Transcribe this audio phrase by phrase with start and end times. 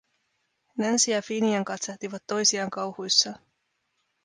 [0.77, 3.39] Nancy ja Finian katsahtivat toisiaan kauhuissaan.